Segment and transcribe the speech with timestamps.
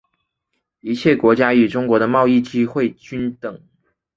[0.79, 3.61] 一切国家与中国的贸易机会均等。